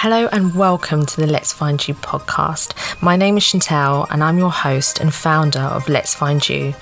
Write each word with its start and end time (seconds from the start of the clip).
Hello 0.00 0.28
and 0.30 0.54
welcome 0.54 1.04
to 1.06 1.20
the 1.20 1.26
Let's 1.26 1.52
Find 1.52 1.88
You 1.88 1.92
podcast. 1.92 2.72
My 3.02 3.16
name 3.16 3.36
is 3.36 3.42
Chantelle 3.42 4.06
and 4.12 4.22
I'm 4.22 4.38
your 4.38 4.52
host 4.52 5.00
and 5.00 5.12
founder 5.12 5.58
of 5.58 5.88
Let's 5.88 6.14
Find 6.14 6.48
You. 6.48 6.72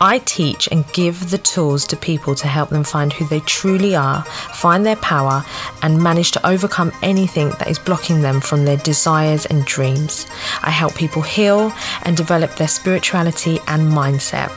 I 0.00 0.18
teach 0.18 0.66
and 0.72 0.84
give 0.92 1.30
the 1.30 1.38
tools 1.38 1.86
to 1.86 1.96
people 1.96 2.34
to 2.34 2.48
help 2.48 2.70
them 2.70 2.82
find 2.82 3.12
who 3.12 3.28
they 3.28 3.38
truly 3.38 3.94
are, 3.94 4.24
find 4.24 4.84
their 4.84 4.96
power, 4.96 5.44
and 5.82 6.02
manage 6.02 6.32
to 6.32 6.44
overcome 6.44 6.90
anything 7.00 7.50
that 7.60 7.68
is 7.68 7.78
blocking 7.78 8.22
them 8.22 8.40
from 8.40 8.64
their 8.64 8.78
desires 8.78 9.46
and 9.46 9.64
dreams. 9.64 10.26
I 10.60 10.70
help 10.70 10.96
people 10.96 11.22
heal 11.22 11.72
and 12.02 12.16
develop 12.16 12.56
their 12.56 12.66
spirituality 12.66 13.60
and 13.68 13.82
mindset. 13.92 14.50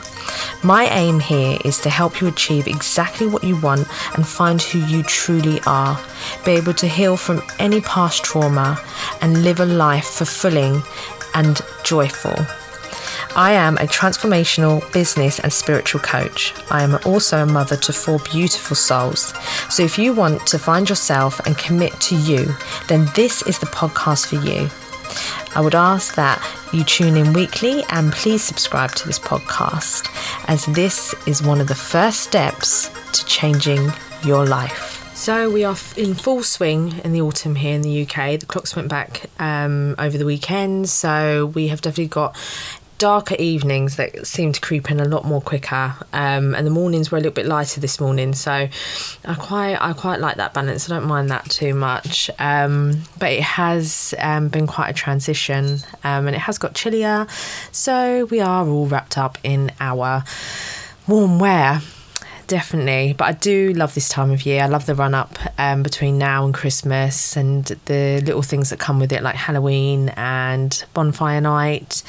My 0.62 0.86
aim 0.86 1.20
here 1.20 1.58
is 1.64 1.78
to 1.82 1.90
help 1.90 2.20
you 2.20 2.26
achieve 2.26 2.66
exactly 2.66 3.26
what 3.26 3.44
you 3.44 3.56
want 3.60 3.86
and 4.16 4.26
find 4.26 4.60
who 4.60 4.84
you 4.86 5.02
truly 5.04 5.60
are. 5.66 5.98
Be 6.44 6.52
able 6.52 6.74
to 6.74 6.88
heal 6.88 7.16
from 7.16 7.42
any 7.58 7.80
past 7.80 8.24
trauma 8.24 8.78
and 9.20 9.44
live 9.44 9.60
a 9.60 9.66
life 9.66 10.06
fulfilling 10.06 10.82
and 11.34 11.60
joyful. 11.84 12.34
I 13.36 13.52
am 13.52 13.76
a 13.76 13.86
transformational 13.86 14.80
business 14.92 15.38
and 15.38 15.52
spiritual 15.52 16.00
coach. 16.00 16.52
I 16.70 16.82
am 16.82 16.98
also 17.04 17.42
a 17.42 17.46
mother 17.46 17.76
to 17.76 17.92
four 17.92 18.18
beautiful 18.18 18.74
souls. 18.74 19.32
So 19.70 19.84
if 19.84 19.98
you 19.98 20.12
want 20.12 20.46
to 20.48 20.58
find 20.58 20.88
yourself 20.88 21.38
and 21.46 21.56
commit 21.56 21.92
to 22.00 22.16
you, 22.16 22.52
then 22.88 23.08
this 23.14 23.42
is 23.42 23.58
the 23.58 23.66
podcast 23.66 24.26
for 24.26 24.44
you. 24.44 24.68
I 25.54 25.60
would 25.60 25.74
ask 25.74 26.14
that 26.14 26.40
you 26.72 26.84
tune 26.84 27.16
in 27.16 27.32
weekly 27.32 27.82
and 27.90 28.12
please 28.12 28.42
subscribe 28.42 28.92
to 28.96 29.06
this 29.06 29.18
podcast, 29.18 30.08
as 30.48 30.66
this 30.66 31.14
is 31.26 31.42
one 31.42 31.60
of 31.60 31.68
the 31.68 31.74
first 31.74 32.20
steps 32.20 32.90
to 33.12 33.24
changing 33.26 33.90
your 34.24 34.46
life. 34.46 34.98
So 35.18 35.50
we 35.50 35.64
are 35.64 35.76
in 35.96 36.14
full 36.14 36.44
swing 36.44 37.00
in 37.02 37.12
the 37.12 37.22
autumn 37.22 37.56
here 37.56 37.74
in 37.74 37.82
the 37.82 38.02
UK. 38.02 38.38
The 38.38 38.46
clocks 38.46 38.76
went 38.76 38.88
back 38.88 39.28
um, 39.40 39.96
over 39.98 40.16
the 40.16 40.24
weekend, 40.24 40.88
so 40.88 41.46
we 41.46 41.68
have 41.68 41.80
definitely 41.80 42.06
got 42.06 42.36
darker 42.98 43.36
evenings 43.38 43.96
that 43.96 44.26
seem 44.26 44.52
to 44.52 44.60
creep 44.60 44.90
in 44.90 45.00
a 45.00 45.04
lot 45.04 45.24
more 45.24 45.40
quicker 45.40 45.94
um, 46.12 46.54
and 46.54 46.66
the 46.66 46.70
mornings 46.70 47.10
were 47.10 47.16
a 47.16 47.20
little 47.20 47.32
bit 47.32 47.46
lighter 47.46 47.80
this 47.80 48.00
morning 48.00 48.32
so 48.34 48.50
I 48.52 49.34
quite 49.34 49.76
I 49.80 49.92
quite 49.92 50.20
like 50.20 50.36
that 50.36 50.52
balance 50.52 50.90
I 50.90 50.94
don't 50.94 51.06
mind 51.06 51.30
that 51.30 51.48
too 51.48 51.74
much 51.74 52.28
um, 52.38 53.02
but 53.18 53.32
it 53.32 53.42
has 53.42 54.14
um, 54.18 54.48
been 54.48 54.66
quite 54.66 54.90
a 54.90 54.92
transition 54.92 55.78
um, 56.02 56.26
and 56.26 56.34
it 56.34 56.40
has 56.40 56.58
got 56.58 56.74
chillier 56.74 57.26
so 57.70 58.24
we 58.26 58.40
are 58.40 58.66
all 58.66 58.86
wrapped 58.86 59.16
up 59.16 59.38
in 59.44 59.70
our 59.80 60.24
warm 61.06 61.38
wear 61.38 61.80
definitely. 62.48 63.12
But 63.12 63.24
I 63.26 63.32
do 63.32 63.72
love 63.74 63.94
this 63.94 64.08
time 64.08 64.32
of 64.32 64.44
year. 64.44 64.62
I 64.62 64.66
love 64.66 64.86
the 64.86 64.94
run 64.94 65.14
up 65.14 65.38
um, 65.58 65.82
between 65.82 66.18
now 66.18 66.44
and 66.44 66.52
Christmas 66.52 67.36
and 67.36 67.64
the 67.84 68.22
little 68.24 68.42
things 68.42 68.70
that 68.70 68.80
come 68.80 68.98
with 68.98 69.12
it, 69.12 69.22
like 69.22 69.36
Halloween 69.36 70.08
and 70.16 70.84
bonfire 70.94 71.40
night. 71.40 72.02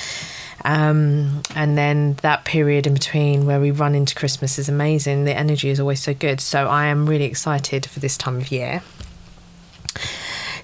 Um, 0.66 1.42
and 1.56 1.78
then 1.78 2.16
that 2.22 2.46
period 2.46 2.88
in 2.88 2.94
between 2.94 3.46
where 3.46 3.60
we 3.60 3.72
run 3.72 3.96
into 3.96 4.16
Christmas 4.16 4.60
is 4.60 4.70
amazing. 4.70 5.26
The 5.26 5.38
energy 5.38 5.70
is 5.70 5.80
always 5.80 6.02
so 6.02 6.14
good. 6.14 6.42
So 6.42 6.68
I 6.68 6.86
am 6.88 7.08
really 7.08 7.26
excited 7.26 7.86
for 7.86 8.00
this 8.00 8.18
time 8.18 8.38
of 8.38 8.52
year. 8.52 8.82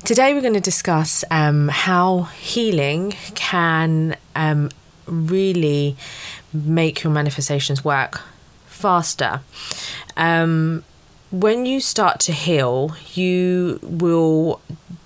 Today, 0.03 0.35
we're 0.35 0.41
going 0.41 0.53
to 0.53 0.59
discuss 0.59 1.23
um, 1.31 1.67
how 1.67 2.23
healing 2.39 3.15
can 3.33 4.15
um, 4.35 4.69
really 5.07 5.95
make 6.53 7.03
your 7.03 7.11
manifestations 7.11 7.83
work 7.83 8.21
faster. 8.67 9.41
Um, 10.15 10.83
when 11.31 11.65
you 11.65 11.79
start 11.79 12.19
to 12.21 12.31
heal, 12.31 12.95
you 13.13 13.79
will 13.81 14.61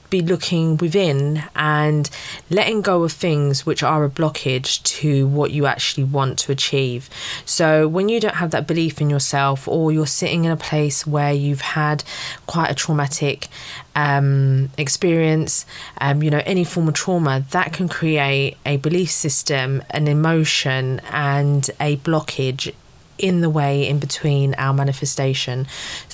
be 0.09 0.21
looking 0.21 0.77
within 0.77 1.43
and 1.55 2.09
letting 2.49 2.81
go 2.81 3.03
of 3.03 3.11
things 3.11 3.65
which 3.65 3.83
are 3.83 4.03
a 4.03 4.09
blockage 4.09 4.81
to 4.83 5.27
what 5.27 5.51
you 5.51 5.65
actually 5.65 6.03
want 6.03 6.39
to 6.39 6.51
achieve. 6.51 7.09
So, 7.45 7.87
when 7.87 8.09
you 8.09 8.19
don't 8.19 8.35
have 8.35 8.51
that 8.51 8.67
belief 8.67 9.01
in 9.01 9.09
yourself, 9.09 9.67
or 9.67 9.91
you're 9.91 10.07
sitting 10.07 10.45
in 10.45 10.51
a 10.51 10.57
place 10.57 11.05
where 11.05 11.33
you've 11.33 11.61
had 11.61 12.03
quite 12.47 12.69
a 12.69 12.75
traumatic 12.75 13.47
um, 13.95 14.69
experience, 14.77 15.65
um, 15.99 16.23
you 16.23 16.29
know, 16.29 16.41
any 16.45 16.63
form 16.63 16.87
of 16.87 16.93
trauma, 16.93 17.45
that 17.51 17.73
can 17.73 17.89
create 17.89 18.57
a 18.65 18.77
belief 18.77 19.11
system, 19.11 19.83
an 19.89 20.07
emotion, 20.07 21.01
and 21.11 21.69
a 21.79 21.97
blockage 21.97 22.73
in 23.19 23.41
the 23.41 23.49
way 23.49 23.87
in 23.87 23.99
between 23.99 24.53
our 24.55 24.73
manifestation 24.73 25.67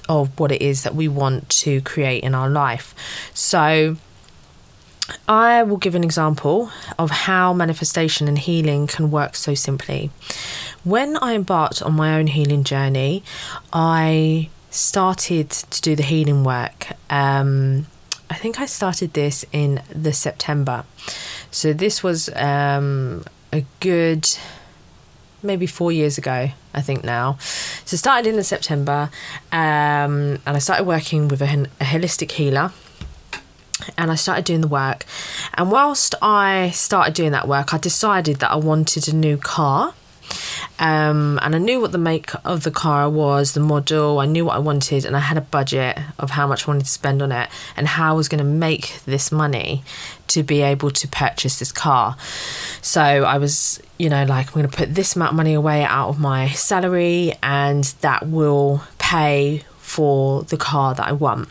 of 0.10 0.40
what 0.40 0.52
it 0.52 0.62
is 0.62 0.84
that 0.84 0.96
we 0.96 1.08
want 1.08 1.50
to 1.50 1.82
create 1.82 2.24
in 2.24 2.36
our 2.36 2.50
life. 2.50 2.94
So, 3.34 3.98
I 5.28 5.62
will 5.64 5.78
give 5.78 5.94
an 5.94 6.04
example 6.04 6.72
of 6.98 7.12
how 7.12 7.54
manifestation 7.54 8.28
and 8.28 8.40
healing 8.40 8.88
can 8.88 9.12
work 9.12 9.36
so 9.36 9.54
simply. 9.54 10.10
When 10.84 11.18
I 11.18 11.36
embarked 11.36 11.82
on 11.82 11.94
my 11.94 12.18
own 12.18 12.28
healing 12.28 12.64
journey, 12.64 13.24
I 13.72 14.50
started 14.72 15.52
to 15.52 15.82
do 15.82 15.96
the 15.96 16.04
healing 16.04 16.44
work. 16.44 16.88
Um, 17.10 17.86
I 18.30 18.36
think 18.36 18.60
I 18.60 18.66
started 18.66 19.14
this 19.14 19.46
in 19.52 19.82
the 19.94 20.12
September. 20.12 20.84
So 21.52 21.72
this 21.74 22.04
was 22.04 22.30
um, 22.36 23.24
a 23.54 23.64
good 23.80 24.28
maybe 25.46 25.68
four 25.68 25.92
years 25.92 26.18
ago, 26.18 26.50
I 26.74 26.82
think 26.82 27.04
now. 27.04 27.38
So 27.86 27.98
started 27.98 28.28
in 28.28 28.36
the 28.36 28.44
September, 28.44 29.10
um, 29.52 30.40
and 30.46 30.56
I 30.56 30.60
started 30.60 30.86
working 30.86 31.28
with 31.28 31.42
a, 31.42 31.68
a 31.80 31.84
holistic 31.84 32.32
healer 32.32 32.72
and 33.98 34.12
I 34.12 34.16
started 34.16 34.46
doing 34.46 34.62
the 34.62 34.68
work. 34.68 35.06
And 35.54 35.72
whilst 35.72 36.16
I 36.22 36.72
started 36.72 37.14
doing 37.14 37.32
that 37.32 37.48
work, 37.48 37.74
I 37.74 37.78
decided 37.78 38.38
that 38.38 38.52
I 38.52 38.56
wanted 38.56 39.08
a 39.08 39.16
new 39.16 39.38
car. 39.38 39.94
Um, 40.78 41.40
and 41.42 41.56
I 41.56 41.58
knew 41.58 41.80
what 41.80 41.94
the 41.94 41.98
make 41.98 42.32
of 42.44 42.64
the 42.64 42.72
car 42.72 43.10
was, 43.10 43.54
the 43.54 43.62
model, 43.62 44.20
I 44.20 44.26
knew 44.26 44.46
what 44.46 44.56
I 44.56 44.60
wanted, 44.60 45.06
and 45.06 45.16
I 45.16 45.20
had 45.20 45.38
a 45.38 45.42
budget 45.42 45.98
of 46.20 46.32
how 46.32 46.48
much 46.48 46.68
I 46.68 46.72
wanted 46.72 46.84
to 46.84 46.92
spend 46.92 47.22
on 47.22 47.32
it 47.32 47.50
and 47.78 47.88
how 47.88 48.12
I 48.12 48.16
was 48.16 48.28
going 48.28 48.40
to 48.40 48.44
make 48.44 49.00
this 49.06 49.32
money 49.32 49.84
to 50.28 50.44
be 50.44 50.62
able 50.62 50.92
to 50.92 51.08
purchase 51.08 51.60
this 51.60 51.72
car. 51.72 52.18
So 52.82 53.02
I 53.02 53.38
was, 53.38 53.82
you 53.98 54.10
know, 54.10 54.26
like, 54.26 54.48
I'm 54.48 54.54
going 54.54 54.70
to 54.70 54.78
put 54.78 54.94
this 54.94 55.16
amount 55.16 55.32
of 55.32 55.38
money 55.38 55.54
away 55.54 55.84
out 55.84 56.10
of 56.10 56.20
my 56.20 56.50
salary, 56.50 57.34
and 57.42 57.84
that 58.02 58.28
will 58.28 58.82
pay 58.98 59.64
for 59.78 60.44
the 60.44 60.58
car 60.58 60.94
that 60.96 61.08
I 61.08 61.14
want. 61.14 61.48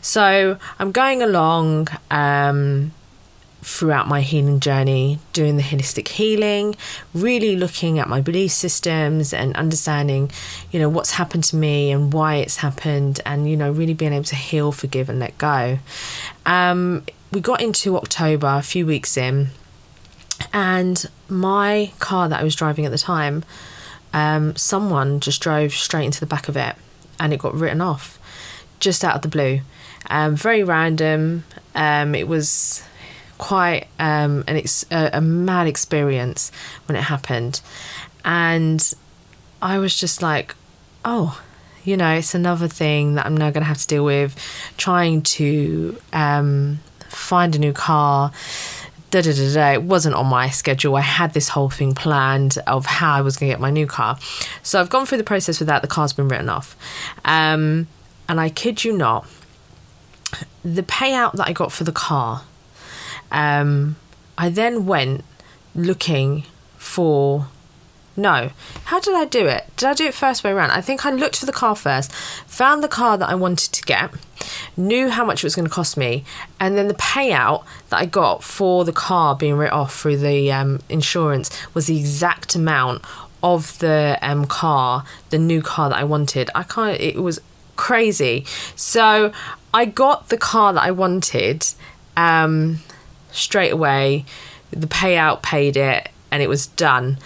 So 0.00 0.58
I'm 0.78 0.92
going 0.92 1.22
along. 1.22 1.88
Um, 2.10 2.92
throughout 3.64 4.06
my 4.06 4.20
healing 4.20 4.60
journey, 4.60 5.18
doing 5.32 5.56
the 5.56 5.62
holistic 5.62 6.06
healing, 6.08 6.76
really 7.14 7.56
looking 7.56 7.98
at 7.98 8.06
my 8.06 8.20
belief 8.20 8.52
systems 8.52 9.32
and 9.32 9.56
understanding, 9.56 10.30
you 10.70 10.78
know, 10.78 10.88
what's 10.88 11.12
happened 11.12 11.42
to 11.42 11.56
me 11.56 11.90
and 11.90 12.12
why 12.12 12.36
it's 12.36 12.58
happened, 12.58 13.22
and, 13.24 13.48
you 13.48 13.56
know, 13.56 13.72
really 13.72 13.94
being 13.94 14.12
able 14.12 14.24
to 14.24 14.36
heal, 14.36 14.70
forgive, 14.70 15.08
and 15.08 15.18
let 15.18 15.36
go. 15.38 15.78
Um, 16.44 17.04
we 17.32 17.40
got 17.40 17.62
into 17.62 17.96
October, 17.96 18.48
a 18.48 18.62
few 18.62 18.84
weeks 18.84 19.16
in, 19.16 19.48
and 20.52 21.08
my 21.30 21.90
car 22.00 22.28
that 22.28 22.40
I 22.40 22.44
was 22.44 22.54
driving 22.54 22.84
at 22.84 22.92
the 22.92 22.98
time, 22.98 23.44
um, 24.12 24.54
someone 24.56 25.20
just 25.20 25.40
drove 25.40 25.72
straight 25.72 26.04
into 26.04 26.20
the 26.20 26.26
back 26.26 26.48
of 26.48 26.56
it 26.56 26.76
and 27.18 27.32
it 27.32 27.38
got 27.38 27.54
written 27.54 27.80
off 27.80 28.18
just 28.78 29.04
out 29.04 29.16
of 29.16 29.22
the 29.22 29.28
blue. 29.28 29.60
Um, 30.10 30.36
very 30.36 30.62
random. 30.62 31.44
Um, 31.74 32.14
it 32.14 32.28
was 32.28 32.82
quite 33.38 33.86
um, 33.98 34.44
an 34.46 34.56
ex- 34.56 34.86
a, 34.90 35.10
a 35.14 35.20
mad 35.20 35.66
experience 35.66 36.52
when 36.86 36.96
it 36.96 37.02
happened, 37.02 37.60
and 38.24 38.94
I 39.60 39.78
was 39.78 39.98
just 39.98 40.22
like, 40.22 40.54
oh, 41.04 41.40
you 41.84 41.96
know, 41.96 42.14
it's 42.14 42.34
another 42.34 42.68
thing 42.68 43.14
that 43.14 43.26
I'm 43.26 43.36
now 43.36 43.50
going 43.50 43.62
to 43.62 43.68
have 43.68 43.78
to 43.78 43.86
deal 43.86 44.04
with, 44.04 44.36
trying 44.76 45.22
to 45.22 45.98
um, 46.12 46.80
find 47.08 47.54
a 47.54 47.58
new 47.58 47.72
car. 47.72 48.32
Da, 49.10 49.20
da, 49.20 49.32
da, 49.32 49.54
da. 49.54 49.72
It 49.74 49.82
wasn't 49.82 50.16
on 50.16 50.26
my 50.26 50.50
schedule. 50.50 50.96
I 50.96 51.02
had 51.02 51.34
this 51.34 51.48
whole 51.48 51.70
thing 51.70 51.94
planned 51.94 52.58
of 52.66 52.84
how 52.84 53.14
I 53.14 53.20
was 53.20 53.36
going 53.36 53.50
to 53.50 53.52
get 53.54 53.60
my 53.60 53.70
new 53.70 53.86
car. 53.86 54.18
So 54.62 54.80
I've 54.80 54.90
gone 54.90 55.06
through 55.06 55.18
the 55.18 55.24
process 55.24 55.60
with 55.60 55.68
that. 55.68 55.82
The 55.82 55.88
car's 55.88 56.12
been 56.12 56.28
written 56.28 56.48
off. 56.48 56.76
Um, 57.24 57.86
and 58.28 58.40
I 58.40 58.48
kid 58.48 58.82
you 58.84 58.96
not, 58.96 59.26
the 60.64 60.82
payout 60.82 61.34
that 61.34 61.46
I 61.46 61.52
got 61.52 61.70
for 61.70 61.84
the 61.84 61.92
car 61.92 62.42
um, 63.30 63.96
I 64.36 64.48
then 64.48 64.86
went 64.86 65.24
looking 65.74 66.44
for. 66.76 67.48
No. 68.16 68.50
How 68.84 69.00
did 69.00 69.16
I 69.16 69.24
do 69.24 69.46
it? 69.48 69.64
Did 69.76 69.88
I 69.88 69.94
do 69.94 70.06
it 70.06 70.14
first 70.14 70.44
way 70.44 70.52
around? 70.52 70.70
I 70.70 70.80
think 70.80 71.04
I 71.04 71.10
looked 71.10 71.40
for 71.40 71.46
the 71.46 71.52
car 71.52 71.74
first, 71.74 72.12
found 72.12 72.84
the 72.84 72.88
car 72.88 73.18
that 73.18 73.28
I 73.28 73.34
wanted 73.34 73.72
to 73.72 73.82
get, 73.82 74.12
knew 74.76 75.08
how 75.08 75.24
much 75.24 75.42
it 75.42 75.46
was 75.46 75.56
going 75.56 75.66
to 75.66 75.74
cost 75.74 75.96
me, 75.96 76.24
and 76.60 76.78
then 76.78 76.86
the 76.86 76.94
payout 76.94 77.64
that 77.88 77.98
I 77.98 78.06
got 78.06 78.44
for 78.44 78.84
the 78.84 78.92
car 78.92 79.34
being 79.34 79.56
written 79.56 79.76
off 79.76 79.98
through 79.98 80.18
the 80.18 80.52
um, 80.52 80.78
insurance 80.88 81.50
was 81.74 81.86
the 81.86 81.98
exact 81.98 82.54
amount 82.54 83.02
of 83.42 83.78
the 83.80 84.16
um, 84.22 84.46
car, 84.46 85.04
the 85.30 85.38
new 85.38 85.60
car 85.60 85.90
that 85.90 85.98
I 85.98 86.04
wanted. 86.04 86.50
I 86.54 86.62
can't. 86.62 87.00
It 87.00 87.16
was 87.16 87.40
crazy. 87.76 88.46
So 88.76 89.32
I 89.72 89.84
got 89.84 90.28
the 90.28 90.38
car 90.38 90.72
that 90.72 90.82
I 90.82 90.92
wanted 90.92 91.66
um, 92.16 92.78
straight 93.34 93.72
away. 93.72 94.24
The 94.70 94.86
payout 94.86 95.42
paid 95.42 95.76
it, 95.76 96.08
and 96.30 96.42
it 96.42 96.48
was 96.48 96.66
done. 96.66 97.18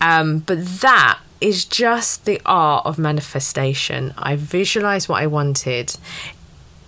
Um, 0.00 0.38
but 0.40 0.64
that 0.80 1.18
is 1.40 1.64
just 1.64 2.24
the 2.24 2.40
art 2.44 2.84
of 2.86 2.98
manifestation. 2.98 4.14
I 4.18 4.36
visualized 4.36 5.08
what 5.08 5.22
I 5.22 5.26
wanted. 5.26 5.96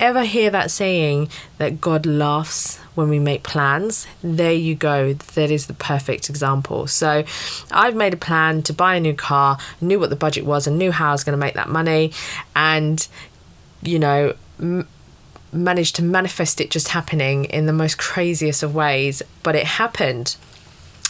Ever 0.00 0.24
hear 0.24 0.50
that 0.50 0.70
saying 0.70 1.28
that 1.58 1.80
God 1.80 2.06
laughs 2.06 2.78
when 2.94 3.08
we 3.10 3.18
make 3.18 3.42
plans? 3.42 4.06
There 4.22 4.52
you 4.52 4.74
go. 4.74 5.12
That 5.12 5.50
is 5.50 5.66
the 5.66 5.74
perfect 5.74 6.30
example. 6.30 6.86
So, 6.86 7.24
I've 7.70 7.94
made 7.94 8.14
a 8.14 8.16
plan 8.16 8.62
to 8.62 8.72
buy 8.72 8.94
a 8.94 9.00
new 9.00 9.14
car, 9.14 9.58
knew 9.80 10.00
what 10.00 10.10
the 10.10 10.16
budget 10.16 10.46
was, 10.46 10.66
and 10.66 10.78
knew 10.78 10.90
how 10.90 11.10
I 11.10 11.12
was 11.12 11.22
going 11.22 11.38
to 11.38 11.44
make 11.44 11.54
that 11.54 11.68
money, 11.68 12.12
and 12.56 13.06
you 13.82 13.98
know, 13.98 14.34
m- 14.58 14.88
managed 15.52 15.96
to 15.96 16.02
manifest 16.02 16.60
it 16.60 16.70
just 16.70 16.88
happening 16.88 17.44
in 17.46 17.66
the 17.66 17.72
most 17.72 17.98
craziest 17.98 18.62
of 18.62 18.74
ways. 18.74 19.22
But 19.42 19.56
it 19.56 19.66
happened. 19.66 20.36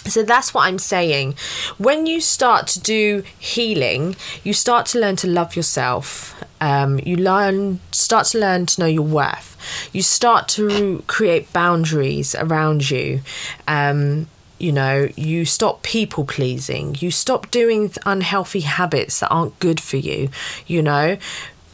So 0.07 0.23
that's 0.23 0.55
what 0.55 0.67
I'm 0.67 0.79
saying. 0.79 1.35
When 1.77 2.07
you 2.07 2.21
start 2.21 2.67
to 2.69 2.81
do 2.81 3.23
healing, 3.39 4.17
you 4.43 4.53
start 4.55 4.87
to 4.87 4.99
learn 4.99 5.17
to 5.17 5.27
love 5.27 5.57
yourself. 5.57 6.43
Um, 6.61 6.99
you 7.01 7.17
learn, 7.17 7.81
start 7.93 8.27
to 8.29 8.39
learn 8.39 8.67
to 8.67 8.81
know 8.81 8.87
your 8.87 9.05
worth. 9.05 9.57
You 9.93 10.03
start 10.03 10.49
to 10.49 11.05
create 11.07 11.53
boundaries 11.53 12.35
around 12.35 12.91
you. 12.91 13.21
Um, 13.69 14.27
you 14.59 14.73
know, 14.73 15.09
you 15.17 15.45
stop 15.45 15.83
people 15.83 16.25
pleasing. 16.25 16.97
You 16.99 17.11
stop 17.11 17.51
doing 17.51 17.93
unhealthy 18.05 18.61
habits 18.61 19.21
that 19.21 19.29
aren't 19.29 19.59
good 19.59 19.81
for 19.81 19.97
you. 19.97 20.29
You 20.67 20.83
know, 20.83 21.17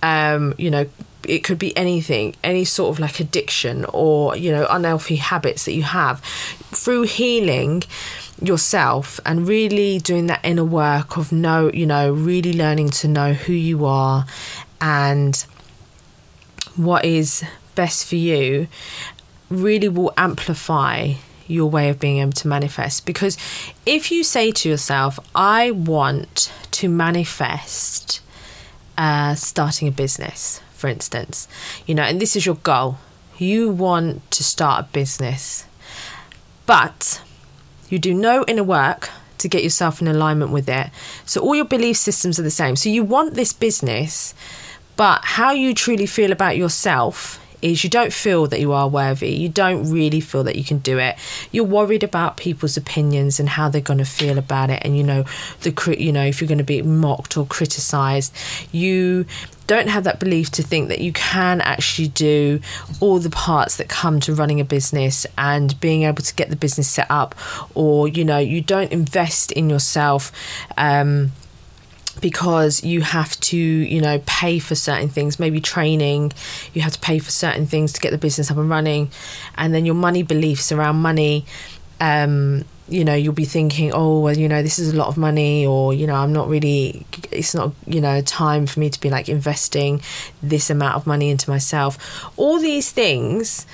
um, 0.02 0.54
you 0.56 0.70
know, 0.70 0.86
it 1.28 1.44
could 1.44 1.58
be 1.58 1.76
anything, 1.76 2.34
any 2.42 2.64
sort 2.64 2.94
of 2.94 3.00
like 3.00 3.20
addiction 3.20 3.84
or, 3.92 4.36
you 4.36 4.50
know, 4.50 4.66
unhealthy 4.70 5.16
habits 5.16 5.64
that 5.64 5.72
you 5.72 5.82
have. 5.82 6.20
Through 6.20 7.02
healing 7.02 7.82
yourself 8.40 9.18
and 9.24 9.48
really 9.48 9.98
doing 9.98 10.26
that 10.26 10.40
inner 10.44 10.64
work 10.64 11.16
of 11.16 11.32
know, 11.32 11.70
you 11.72 11.86
know, 11.86 12.12
really 12.12 12.52
learning 12.52 12.90
to 12.90 13.08
know 13.08 13.32
who 13.32 13.52
you 13.52 13.84
are 13.84 14.26
and 14.80 15.46
what 16.76 17.04
is 17.04 17.42
best 17.74 18.06
for 18.06 18.16
you 18.16 18.68
really 19.48 19.88
will 19.88 20.12
amplify 20.16 21.12
your 21.46 21.70
way 21.70 21.88
of 21.88 22.00
being 22.00 22.18
able 22.18 22.32
to 22.32 22.48
manifest. 22.48 23.06
Because 23.06 23.36
if 23.84 24.10
you 24.10 24.24
say 24.24 24.50
to 24.50 24.68
yourself, 24.68 25.18
I 25.34 25.70
want 25.70 26.52
to 26.72 26.88
manifest 26.88 28.20
uh, 28.98 29.34
starting 29.34 29.88
a 29.88 29.92
business, 29.92 30.60
for 30.86 30.90
instance, 30.90 31.48
you 31.84 31.96
know, 31.96 32.04
and 32.04 32.20
this 32.20 32.36
is 32.36 32.46
your 32.46 32.54
goal. 32.62 32.98
You 33.38 33.70
want 33.70 34.30
to 34.30 34.44
start 34.44 34.84
a 34.84 34.88
business, 34.92 35.64
but 36.64 37.20
you 37.88 37.98
do 37.98 38.14
no 38.14 38.44
inner 38.46 38.62
work 38.62 39.10
to 39.38 39.48
get 39.48 39.64
yourself 39.64 40.00
in 40.00 40.06
alignment 40.06 40.52
with 40.52 40.68
it. 40.68 40.90
So 41.24 41.40
all 41.40 41.56
your 41.56 41.64
belief 41.64 41.96
systems 41.96 42.38
are 42.38 42.44
the 42.44 42.52
same. 42.52 42.76
So 42.76 42.88
you 42.88 43.02
want 43.02 43.34
this 43.34 43.52
business, 43.52 44.32
but 44.94 45.24
how 45.24 45.50
you 45.50 45.74
truly 45.74 46.06
feel 46.06 46.30
about 46.30 46.56
yourself 46.56 47.40
is 47.72 47.84
you 47.84 47.90
don't 47.90 48.12
feel 48.12 48.46
that 48.46 48.60
you 48.60 48.72
are 48.72 48.88
worthy. 48.88 49.30
You 49.30 49.48
don't 49.48 49.90
really 49.90 50.20
feel 50.20 50.44
that 50.44 50.56
you 50.56 50.64
can 50.64 50.78
do 50.78 50.98
it. 50.98 51.16
You're 51.52 51.64
worried 51.64 52.02
about 52.02 52.36
people's 52.36 52.76
opinions 52.76 53.40
and 53.40 53.48
how 53.48 53.68
they're 53.68 53.80
going 53.80 53.98
to 53.98 54.04
feel 54.04 54.38
about 54.38 54.70
it, 54.70 54.82
and 54.84 54.96
you 54.96 55.02
know 55.02 55.24
the 55.62 55.96
you 55.98 56.12
know 56.12 56.24
if 56.24 56.40
you're 56.40 56.48
going 56.48 56.58
to 56.58 56.64
be 56.64 56.82
mocked 56.82 57.36
or 57.36 57.46
criticized. 57.46 58.34
You 58.72 59.26
don't 59.66 59.88
have 59.88 60.04
that 60.04 60.20
belief 60.20 60.50
to 60.52 60.62
think 60.62 60.88
that 60.88 61.00
you 61.00 61.12
can 61.12 61.60
actually 61.60 62.08
do 62.08 62.60
all 63.00 63.18
the 63.18 63.30
parts 63.30 63.76
that 63.76 63.88
come 63.88 64.20
to 64.20 64.34
running 64.34 64.60
a 64.60 64.64
business 64.64 65.26
and 65.36 65.78
being 65.80 66.04
able 66.04 66.22
to 66.22 66.34
get 66.34 66.50
the 66.50 66.56
business 66.56 66.88
set 66.88 67.10
up, 67.10 67.34
or 67.74 68.08
you 68.08 68.24
know 68.24 68.38
you 68.38 68.60
don't 68.60 68.92
invest 68.92 69.52
in 69.52 69.68
yourself. 69.68 70.32
Um, 70.76 71.32
because 72.20 72.82
you 72.82 73.00
have 73.02 73.38
to, 73.40 73.56
you 73.56 74.00
know, 74.00 74.20
pay 74.26 74.58
for 74.58 74.74
certain 74.74 75.08
things, 75.08 75.38
maybe 75.38 75.60
training, 75.60 76.32
you 76.74 76.82
have 76.82 76.92
to 76.92 77.00
pay 77.00 77.18
for 77.18 77.30
certain 77.30 77.66
things 77.66 77.92
to 77.92 78.00
get 78.00 78.10
the 78.10 78.18
business 78.18 78.50
up 78.50 78.56
and 78.56 78.70
running. 78.70 79.10
And 79.56 79.74
then 79.74 79.86
your 79.86 79.94
money 79.94 80.22
beliefs 80.22 80.72
around 80.72 80.96
money, 80.96 81.44
um, 82.00 82.64
you 82.88 83.04
know, 83.04 83.14
you'll 83.14 83.32
be 83.32 83.44
thinking, 83.44 83.92
oh, 83.92 84.20
well, 84.20 84.36
you 84.36 84.48
know, 84.48 84.62
this 84.62 84.78
is 84.78 84.92
a 84.92 84.96
lot 84.96 85.08
of 85.08 85.16
money, 85.16 85.66
or, 85.66 85.92
you 85.92 86.06
know, 86.06 86.14
I'm 86.14 86.32
not 86.32 86.48
really, 86.48 87.04
it's 87.32 87.54
not, 87.54 87.72
you 87.86 88.00
know, 88.00 88.20
time 88.20 88.66
for 88.66 88.78
me 88.78 88.90
to 88.90 89.00
be 89.00 89.10
like 89.10 89.28
investing 89.28 90.00
this 90.42 90.70
amount 90.70 90.94
of 90.94 91.06
money 91.06 91.30
into 91.30 91.50
myself. 91.50 91.98
All 92.36 92.60
these 92.60 92.92
things 92.92 93.66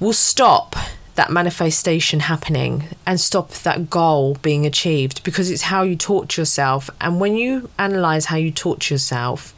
will 0.00 0.14
stop 0.14 0.74
that 1.16 1.30
manifestation 1.30 2.20
happening 2.20 2.84
and 3.06 3.18
stop 3.18 3.50
that 3.50 3.90
goal 3.90 4.36
being 4.42 4.66
achieved 4.66 5.22
because 5.24 5.50
it's 5.50 5.62
how 5.62 5.82
you 5.82 5.96
to 6.30 6.40
yourself. 6.40 6.88
And 7.00 7.20
when 7.20 7.36
you 7.36 7.68
analyze 7.78 8.26
how 8.26 8.36
you 8.36 8.52
to 8.80 8.94
yourself, 8.94 9.54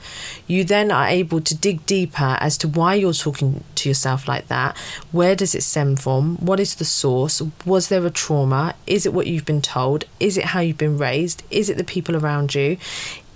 you 0.46 0.64
then 0.64 0.90
are 0.90 1.08
able 1.08 1.40
to 1.40 1.54
dig 1.54 1.84
deeper 1.84 2.36
as 2.40 2.56
to 2.58 2.68
why 2.68 2.94
you're 2.94 3.12
talking 3.12 3.64
to 3.74 3.88
yourself 3.88 4.28
like 4.28 4.48
that. 4.48 4.76
Where 5.12 5.34
does 5.34 5.54
it 5.54 5.62
stem 5.62 5.96
from? 5.96 6.36
What 6.36 6.60
is 6.60 6.76
the 6.76 6.84
source? 6.84 7.42
Was 7.66 7.88
there 7.88 8.06
a 8.06 8.10
trauma? 8.10 8.74
Is 8.86 9.04
it 9.04 9.12
what 9.12 9.26
you've 9.26 9.44
been 9.44 9.62
told? 9.62 10.04
Is 10.20 10.38
it 10.38 10.44
how 10.44 10.60
you've 10.60 10.78
been 10.78 10.96
raised? 10.96 11.42
Is 11.50 11.68
it 11.68 11.76
the 11.76 11.84
people 11.84 12.16
around 12.16 12.54
you? 12.54 12.78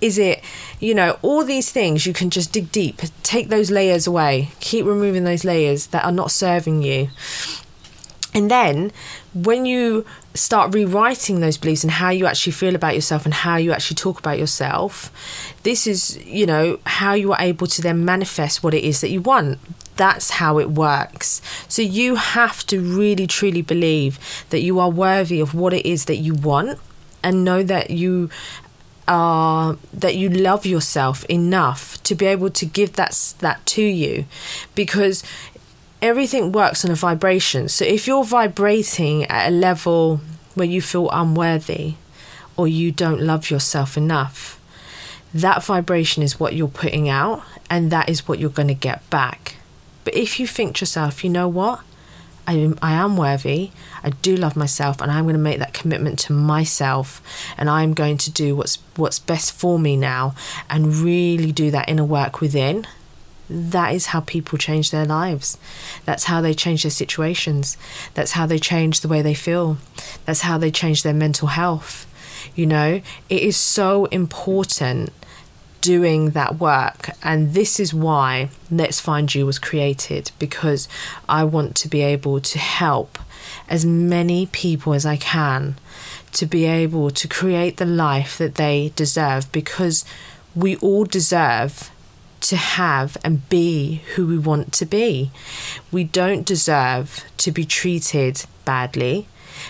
Is 0.01 0.17
it, 0.17 0.43
you 0.81 0.93
know, 0.93 1.17
all 1.21 1.45
these 1.45 1.71
things 1.71 2.05
you 2.05 2.11
can 2.11 2.29
just 2.29 2.51
dig 2.51 2.71
deep, 2.73 3.01
take 3.21 3.47
those 3.47 3.71
layers 3.71 4.05
away, 4.05 4.49
keep 4.59 4.85
removing 4.85 5.23
those 5.23 5.45
layers 5.45 5.87
that 5.87 6.03
are 6.03 6.11
not 6.11 6.29
serving 6.29 6.81
you. 6.81 7.07
And 8.33 8.49
then 8.49 8.91
when 9.33 9.65
you 9.65 10.05
start 10.33 10.73
rewriting 10.73 11.39
those 11.39 11.57
beliefs 11.57 11.83
and 11.83 11.91
how 11.91 12.09
you 12.09 12.25
actually 12.25 12.53
feel 12.53 12.75
about 12.75 12.95
yourself 12.95 13.25
and 13.25 13.33
how 13.33 13.57
you 13.57 13.71
actually 13.71 13.95
talk 13.95 14.19
about 14.19 14.39
yourself, 14.39 15.11
this 15.63 15.85
is, 15.85 16.17
you 16.25 16.45
know, 16.45 16.79
how 16.85 17.13
you 17.13 17.31
are 17.31 17.41
able 17.41 17.67
to 17.67 17.81
then 17.81 18.03
manifest 18.03 18.63
what 18.63 18.73
it 18.73 18.83
is 18.83 19.01
that 19.01 19.09
you 19.09 19.21
want. 19.21 19.59
That's 19.95 20.31
how 20.31 20.57
it 20.57 20.71
works. 20.71 21.41
So 21.67 21.81
you 21.81 22.15
have 22.15 22.65
to 22.67 22.79
really 22.79 23.27
truly 23.27 23.61
believe 23.61 24.45
that 24.49 24.61
you 24.61 24.79
are 24.79 24.89
worthy 24.89 25.39
of 25.39 25.53
what 25.53 25.73
it 25.73 25.85
is 25.85 26.05
that 26.05 26.17
you 26.17 26.33
want 26.33 26.79
and 27.23 27.45
know 27.45 27.61
that 27.63 27.91
you 27.91 28.29
are 29.07 29.77
that 29.93 30.15
you 30.15 30.29
love 30.29 30.65
yourself 30.65 31.25
enough 31.25 32.01
to 32.03 32.15
be 32.15 32.25
able 32.25 32.49
to 32.49 32.65
give 32.65 32.93
that 32.93 33.33
that 33.39 33.65
to 33.65 33.81
you 33.81 34.25
because 34.75 35.23
everything 36.03 36.51
works 36.51 36.83
on 36.83 36.91
a 36.91 36.95
vibration. 36.95 37.69
So 37.69 37.85
if 37.85 38.07
you're 38.07 38.25
vibrating 38.25 39.23
at 39.25 39.47
a 39.47 39.51
level 39.51 40.19
where 40.53 40.67
you 40.67 40.81
feel 40.81 41.09
unworthy 41.09 41.95
or 42.57 42.67
you 42.67 42.91
don't 42.91 43.21
love 43.21 43.49
yourself 43.49 43.95
enough, 43.95 44.59
that 45.33 45.63
vibration 45.63 46.21
is 46.21 46.39
what 46.39 46.55
you're 46.55 46.67
putting 46.67 47.07
out 47.07 47.41
and 47.69 47.89
that 47.91 48.09
is 48.09 48.27
what 48.27 48.37
you're 48.37 48.49
going 48.49 48.67
to 48.67 48.73
get 48.73 49.09
back. 49.09 49.55
But 50.03 50.15
if 50.15 50.41
you 50.41 50.45
think 50.45 50.75
to 50.75 50.81
yourself, 50.81 51.23
you 51.23 51.29
know 51.29 51.47
what? 51.47 51.79
I 52.45 52.55
am, 52.55 52.77
I 52.81 52.91
am 52.91 53.15
worthy. 53.15 53.71
I 54.03 54.09
do 54.09 54.35
love 54.35 54.57
myself, 54.57 54.99
and 54.99 55.09
I'm 55.09 55.23
going 55.23 55.35
to 55.35 55.39
make 55.39 55.59
that 55.59 55.73
commitment 55.73 56.19
to 56.19 56.33
myself, 56.33 57.21
and 57.57 57.69
I'm 57.69 57.93
going 57.93 58.17
to 58.17 58.29
do 58.29 58.53
what's 58.53 58.79
what's 58.97 59.17
best 59.17 59.53
for 59.53 59.79
me 59.79 59.95
now, 59.95 60.35
and 60.69 60.93
really 60.93 61.53
do 61.53 61.71
that 61.71 61.87
inner 61.87 62.03
work 62.03 62.41
within 62.41 62.85
that 63.49 63.93
is 63.93 64.07
how 64.07 64.21
people 64.21 64.57
change 64.57 64.91
their 64.91 65.05
lives. 65.05 65.57
That's 66.05 66.25
how 66.25 66.41
they 66.41 66.53
change 66.53 66.83
their 66.83 66.91
situations. 66.91 67.77
That's 68.13 68.31
how 68.31 68.45
they 68.45 68.59
change 68.59 69.01
the 69.01 69.07
way 69.07 69.21
they 69.21 69.33
feel. 69.33 69.77
That's 70.25 70.41
how 70.41 70.57
they 70.57 70.71
change 70.71 71.03
their 71.03 71.13
mental 71.13 71.49
health. 71.49 72.07
You 72.55 72.65
know, 72.65 73.01
it 73.29 73.41
is 73.41 73.57
so 73.57 74.05
important 74.05 75.11
doing 75.81 76.29
that 76.29 76.59
work. 76.59 77.09
And 77.21 77.53
this 77.53 77.79
is 77.79 77.93
why 77.93 78.49
Let's 78.71 79.01
Find 79.01 79.33
You 79.33 79.45
was 79.45 79.59
created 79.59 80.31
because 80.39 80.87
I 81.27 81.43
want 81.43 81.75
to 81.77 81.89
be 81.89 82.01
able 82.01 82.39
to 82.39 82.57
help 82.57 83.19
as 83.67 83.85
many 83.85 84.45
people 84.47 84.93
as 84.93 85.05
I 85.05 85.17
can 85.17 85.75
to 86.31 86.45
be 86.45 86.65
able 86.65 87.11
to 87.11 87.27
create 87.27 87.77
the 87.77 87.85
life 87.85 88.37
that 88.37 88.55
they 88.55 88.93
deserve 88.95 89.51
because 89.51 90.05
we 90.55 90.77
all 90.77 91.03
deserve 91.03 91.91
to 92.43 92.55
have 92.55 93.17
and 93.23 93.47
be 93.49 94.01
who 94.15 94.27
we 94.27 94.37
want 94.37 94.73
to 94.73 94.85
be. 94.85 95.31
We 95.91 96.03
don't 96.03 96.45
deserve 96.45 97.23
to 97.37 97.51
be 97.51 97.65
treated 97.65 98.45
badly. 98.65 99.27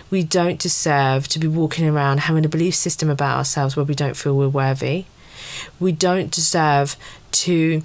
We 0.10 0.24
don't 0.24 0.60
deserve 0.60 1.28
to 1.30 1.40
be 1.40 1.48
walking 1.48 1.88
around 1.88 2.22
having 2.22 2.46
a 2.46 2.50
belief 2.50 2.76
system 2.76 3.10
about 3.10 3.38
ourselves 3.38 3.76
where 3.76 3.86
we 3.86 3.96
don't 3.96 4.18
feel 4.18 4.36
we're 4.36 4.50
worthy. 4.50 5.06
We 5.80 5.92
don't 5.92 6.32
deserve 6.32 6.96
to 7.44 7.84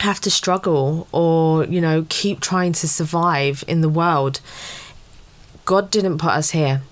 have 0.00 0.20
to 0.20 0.30
struggle 0.30 1.08
or, 1.12 1.64
you 1.64 1.80
know, 1.80 2.04
keep 2.08 2.40
trying 2.40 2.72
to 2.74 2.88
survive 2.88 3.64
in 3.66 3.80
the 3.80 3.88
world. 3.88 4.40
God 5.64 5.90
didn't 5.90 6.18
put 6.18 6.30
us 6.30 6.50
here. 6.50 6.82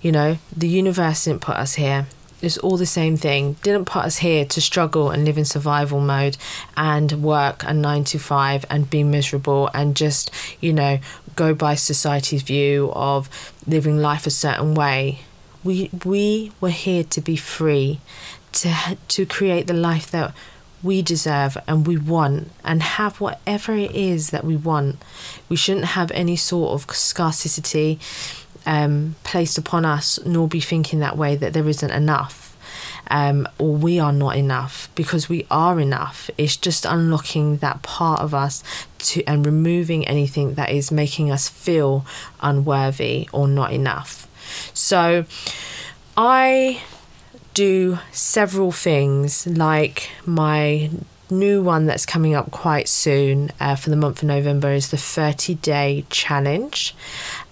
You 0.00 0.12
know, 0.12 0.38
the 0.56 0.68
universe 0.68 1.24
didn't 1.24 1.42
put 1.42 1.56
us 1.56 1.74
here 1.74 2.06
it's 2.44 2.58
all 2.58 2.76
the 2.76 2.86
same 2.86 3.16
thing. 3.16 3.54
Didn't 3.62 3.86
put 3.86 4.04
us 4.04 4.18
here 4.18 4.44
to 4.44 4.60
struggle 4.60 5.10
and 5.10 5.24
live 5.24 5.38
in 5.38 5.44
survival 5.44 6.00
mode 6.00 6.36
and 6.76 7.22
work 7.22 7.64
a 7.64 7.72
nine 7.72 8.04
to 8.04 8.18
five 8.18 8.64
and 8.70 8.88
be 8.88 9.02
miserable 9.02 9.70
and 9.74 9.96
just, 9.96 10.30
you 10.60 10.72
know, 10.72 10.98
go 11.36 11.54
by 11.54 11.74
society's 11.74 12.42
view 12.42 12.92
of 12.94 13.28
living 13.66 13.98
life 13.98 14.26
a 14.26 14.30
certain 14.30 14.74
way. 14.74 15.20
We 15.62 15.90
we 16.04 16.52
were 16.60 16.70
here 16.70 17.04
to 17.04 17.20
be 17.20 17.36
free, 17.36 18.00
to 18.52 18.96
to 19.08 19.26
create 19.26 19.66
the 19.66 19.74
life 19.74 20.10
that 20.10 20.34
we 20.82 21.00
deserve 21.00 21.56
and 21.66 21.86
we 21.86 21.96
want 21.96 22.50
and 22.62 22.82
have 22.82 23.18
whatever 23.18 23.74
it 23.74 23.92
is 23.92 24.30
that 24.30 24.44
we 24.44 24.54
want. 24.54 24.96
We 25.48 25.56
shouldn't 25.56 25.86
have 25.86 26.10
any 26.10 26.36
sort 26.36 26.72
of 26.72 26.94
scarcity 26.94 27.98
um, 28.66 29.16
placed 29.24 29.58
upon 29.58 29.84
us, 29.84 30.18
nor 30.24 30.48
be 30.48 30.60
thinking 30.60 31.00
that 31.00 31.16
way 31.16 31.36
that 31.36 31.52
there 31.52 31.68
isn't 31.68 31.90
enough. 31.90 32.56
Um, 33.10 33.46
or 33.58 33.74
we 33.74 33.98
are 33.98 34.12
not 34.12 34.36
enough 34.36 34.88
because 34.94 35.28
we 35.28 35.46
are 35.50 35.78
enough. 35.78 36.30
It's 36.38 36.56
just 36.56 36.86
unlocking 36.86 37.58
that 37.58 37.82
part 37.82 38.20
of 38.20 38.32
us 38.32 38.62
to 38.98 39.22
and 39.24 39.44
removing 39.44 40.08
anything 40.08 40.54
that 40.54 40.70
is 40.70 40.90
making 40.90 41.30
us 41.30 41.48
feel 41.48 42.06
unworthy 42.40 43.28
or 43.30 43.46
not 43.46 43.72
enough. 43.72 44.26
So, 44.72 45.26
I 46.16 46.80
do 47.52 47.98
several 48.12 48.72
things 48.72 49.46
like 49.46 50.10
my 50.26 50.90
new 51.30 51.62
one 51.62 51.86
that's 51.86 52.06
coming 52.06 52.34
up 52.34 52.50
quite 52.50 52.88
soon 52.88 53.50
uh, 53.60 53.76
for 53.76 53.90
the 53.90 53.96
month 53.96 54.22
of 54.22 54.28
November 54.28 54.72
is 54.72 54.90
the 54.90 54.96
30 54.96 55.54
day 55.56 56.04
challenge. 56.10 56.94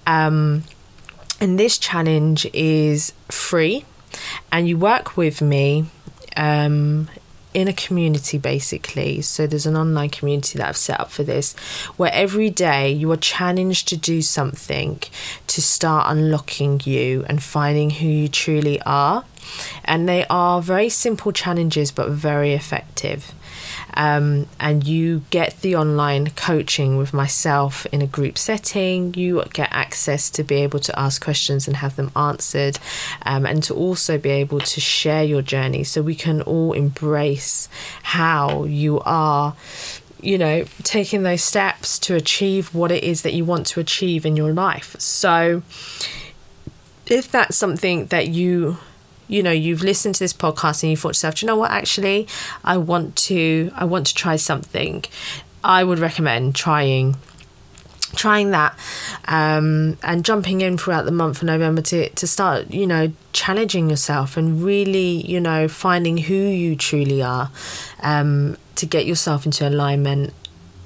Um, 0.06 0.64
and 1.42 1.58
this 1.58 1.76
challenge 1.76 2.46
is 2.52 3.12
free, 3.28 3.84
and 4.52 4.68
you 4.68 4.78
work 4.78 5.16
with 5.16 5.42
me 5.42 5.86
um, 6.36 7.10
in 7.52 7.66
a 7.66 7.72
community 7.72 8.38
basically. 8.38 9.20
So 9.22 9.48
there's 9.48 9.66
an 9.66 9.76
online 9.76 10.10
community 10.10 10.58
that 10.58 10.68
I've 10.68 10.76
set 10.76 11.00
up 11.00 11.10
for 11.10 11.24
this 11.24 11.54
where 11.96 12.12
every 12.12 12.48
day 12.48 12.92
you 12.92 13.10
are 13.10 13.16
challenged 13.16 13.88
to 13.88 13.96
do 13.96 14.22
something 14.22 15.02
to 15.48 15.60
start 15.60 16.06
unlocking 16.08 16.80
you 16.84 17.24
and 17.28 17.42
finding 17.42 17.90
who 17.90 18.06
you 18.06 18.28
truly 18.28 18.80
are. 18.82 19.24
And 19.84 20.08
they 20.08 20.24
are 20.30 20.62
very 20.62 20.88
simple 20.88 21.32
challenges 21.32 21.90
but 21.90 22.08
very 22.10 22.52
effective 22.52 23.34
um, 23.94 24.46
and 24.58 24.86
you 24.86 25.22
get 25.30 25.60
the 25.60 25.76
online 25.76 26.30
coaching 26.30 26.96
with 26.96 27.12
myself 27.12 27.86
in 27.86 28.02
a 28.02 28.06
group 28.06 28.38
setting. 28.38 29.14
You 29.14 29.42
get 29.52 29.68
access 29.70 30.30
to 30.30 30.44
be 30.44 30.56
able 30.56 30.80
to 30.80 30.98
ask 30.98 31.22
questions 31.22 31.66
and 31.66 31.76
have 31.76 31.96
them 31.96 32.10
answered, 32.16 32.78
um, 33.22 33.46
and 33.46 33.62
to 33.64 33.74
also 33.74 34.18
be 34.18 34.30
able 34.30 34.60
to 34.60 34.80
share 34.80 35.24
your 35.24 35.42
journey 35.42 35.84
so 35.84 36.02
we 36.02 36.14
can 36.14 36.42
all 36.42 36.72
embrace 36.72 37.68
how 38.02 38.64
you 38.64 39.00
are 39.00 39.54
you 40.22 40.38
know, 40.38 40.64
taking 40.84 41.24
those 41.24 41.42
steps 41.42 41.98
to 41.98 42.14
achieve 42.14 42.72
what 42.72 42.92
it 42.92 43.02
is 43.02 43.22
that 43.22 43.34
you 43.34 43.44
want 43.44 43.66
to 43.66 43.80
achieve 43.80 44.24
in 44.24 44.36
your 44.36 44.52
life. 44.52 44.94
So, 45.00 45.62
if 47.06 47.30
that's 47.30 47.56
something 47.56 48.06
that 48.06 48.28
you 48.28 48.78
you 49.28 49.42
know 49.42 49.50
you've 49.50 49.82
listened 49.82 50.14
to 50.16 50.24
this 50.24 50.32
podcast 50.32 50.82
and 50.82 50.90
you 50.90 50.96
thought 50.96 51.10
yourself, 51.10 51.42
you 51.42 51.46
know 51.46 51.56
what, 51.56 51.70
actually, 51.70 52.26
I 52.64 52.76
want 52.76 53.16
to 53.28 53.70
I 53.74 53.84
want 53.84 54.06
to 54.08 54.14
try 54.14 54.36
something. 54.36 55.04
I 55.64 55.84
would 55.84 55.98
recommend 55.98 56.54
trying 56.54 57.16
trying 58.14 58.50
that 58.50 58.78
um, 59.26 59.96
and 60.02 60.24
jumping 60.24 60.60
in 60.60 60.76
throughout 60.76 61.04
the 61.04 61.10
month 61.12 61.38
of 61.38 61.44
November 61.44 61.82
to, 61.82 62.08
to 62.10 62.26
start, 62.26 62.70
you 62.70 62.86
know, 62.86 63.12
challenging 63.32 63.88
yourself 63.88 64.36
and 64.36 64.62
really, 64.62 65.24
you 65.26 65.40
know, 65.40 65.68
finding 65.68 66.18
who 66.18 66.34
you 66.34 66.76
truly 66.76 67.22
are 67.22 67.50
um, 68.00 68.56
to 68.76 68.86
get 68.86 69.06
yourself 69.06 69.46
into 69.46 69.66
alignment 69.66 70.34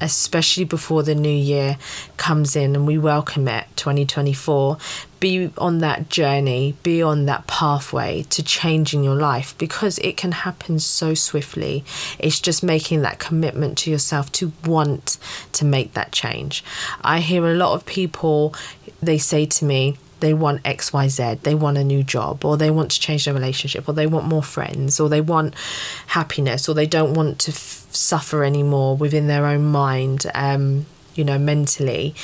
especially 0.01 0.65
before 0.65 1.03
the 1.03 1.15
new 1.15 1.29
year 1.29 1.79
comes 2.17 2.57
in 2.57 2.75
and 2.77 2.87
we 2.87 2.99
welcome 2.99 3.49
it 3.49 3.67
2024 3.77 4.77
be 5.21 5.51
on 5.57 5.79
that 5.79 6.09
journey 6.09 6.75
be 6.83 7.01
on 7.01 7.27
that 7.27 7.47
pathway 7.47 8.23
to 8.25 8.43
changing 8.43 9.03
your 9.03 9.15
life 9.15 9.57
because 9.59 9.99
it 9.99 10.17
can 10.17 10.33
happen 10.33 10.79
so 10.79 11.15
swiftly. 11.15 11.85
It's 12.19 12.41
just 12.41 12.63
making 12.63 13.03
that 13.03 13.19
commitment 13.19 13.79
to 13.79 13.91
yourself 13.91 14.31
to 14.33 14.53
want 14.65 15.19
to 15.53 15.65
make 15.65 15.95
that 15.95 16.13
change. 16.13 16.63
I 17.03 17.21
hear 17.21 17.47
a 17.47 17.55
lot 17.55 17.75
of 17.75 17.87
people 17.87 18.55
they 19.03 19.19
say 19.19 19.47
to 19.47 19.65
me 19.65 19.97
they 20.21 20.33
want 20.33 20.63
XYZ, 20.63 21.43
they 21.43 21.55
want 21.55 21.77
a 21.77 21.85
new 21.85 22.03
job, 22.03 22.45
or 22.45 22.57
they 22.57 22.71
want 22.71 22.91
to 22.93 23.01
change 23.01 23.27
their 23.27 23.35
relationship, 23.35 23.89
or 23.89 23.93
they 23.93 24.07
want 24.07 24.27
more 24.27 24.43
friends, 24.43 24.99
or 24.99 25.09
they 25.09 25.21
want 25.21 25.55
happiness, 26.07 26.69
or 26.69 26.75
they 26.75 26.87
don't 26.87 27.15
want 27.15 27.39
to 27.41 27.53
suffer 27.91 28.45
anymore 28.45 28.97
within 28.97 29.27
their 29.27 29.47
own 29.47 29.65
mind, 29.65 30.27
um, 30.35 30.87
you 31.15 31.25
know, 31.25 31.39
mentally. 31.39 32.15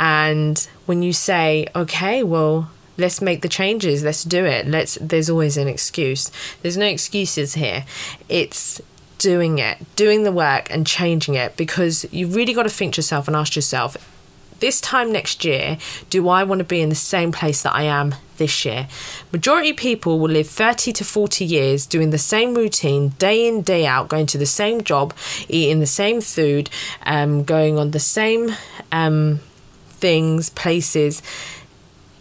And 0.00 0.58
when 0.86 1.02
you 1.02 1.12
say, 1.12 1.66
okay, 1.74 2.22
well, 2.22 2.70
let's 2.96 3.20
make 3.20 3.42
the 3.42 3.48
changes, 3.48 4.02
let's 4.02 4.24
do 4.24 4.44
it, 4.44 4.66
let's, 4.66 4.96
there's 5.00 5.30
always 5.30 5.56
an 5.56 5.68
excuse. 5.68 6.30
There's 6.62 6.76
no 6.76 6.86
excuses 6.86 7.54
here. 7.54 7.84
It's 8.28 8.80
doing 9.18 9.58
it, 9.58 9.78
doing 9.96 10.22
the 10.22 10.32
work 10.32 10.70
and 10.70 10.86
changing 10.86 11.34
it 11.34 11.56
because 11.56 12.06
you've 12.12 12.34
really 12.34 12.54
got 12.54 12.64
to 12.64 12.70
think 12.70 12.94
to 12.94 12.98
yourself 12.98 13.26
and 13.28 13.36
ask 13.36 13.56
yourself, 13.56 13.96
this 14.60 14.80
time 14.80 15.12
next 15.12 15.44
year, 15.44 15.78
do 16.10 16.28
I 16.28 16.44
want 16.44 16.58
to 16.60 16.64
be 16.64 16.80
in 16.80 16.88
the 16.88 16.94
same 16.94 17.32
place 17.32 17.62
that 17.62 17.74
I 17.74 17.84
am 17.84 18.14
this 18.36 18.64
year? 18.64 18.88
Majority 19.32 19.72
people 19.72 20.18
will 20.18 20.30
live 20.30 20.48
30 20.48 20.92
to 20.94 21.04
40 21.04 21.44
years 21.44 21.86
doing 21.86 22.10
the 22.10 22.18
same 22.18 22.54
routine 22.54 23.10
day 23.18 23.46
in, 23.46 23.62
day 23.62 23.86
out, 23.86 24.08
going 24.08 24.26
to 24.26 24.38
the 24.38 24.46
same 24.46 24.82
job, 24.82 25.14
eating 25.48 25.80
the 25.80 25.86
same 25.86 26.20
food, 26.20 26.70
um, 27.06 27.44
going 27.44 27.78
on 27.78 27.92
the 27.92 28.00
same 28.00 28.52
um, 28.92 29.40
things, 29.88 30.50
places 30.50 31.22